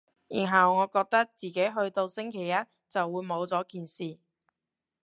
[0.27, 2.51] 然後我覺得自己去到星期一
[2.89, 4.17] 就會冇咗件事